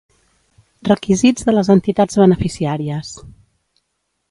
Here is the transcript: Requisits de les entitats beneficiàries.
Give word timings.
Requisits 0.89 1.45
de 1.51 1.55
les 1.55 1.69
entitats 1.75 2.19
beneficiàries. 2.23 3.15